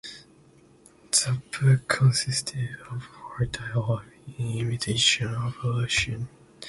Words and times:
The 1.11 1.39
book 1.51 1.87
consisted 1.87 2.75
of 2.89 3.03
four 3.03 3.45
dialogues 3.45 4.07
in 4.35 4.57
imitation 4.57 5.27
of 5.35 5.63
Lucian. 5.63 6.27